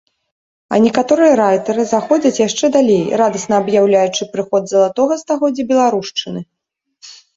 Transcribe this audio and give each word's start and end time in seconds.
А 0.75 0.77
некаторыя 0.85 1.33
райтары 1.41 1.83
заходзяць 1.93 2.41
яшчэ 2.47 2.65
далей, 2.77 3.03
радасна 3.23 3.55
аб'яўляючы 3.65 4.23
прыход 4.33 4.63
залатога 4.73 5.13
стагоддзя 5.25 5.63
беларушчыны. 5.73 6.41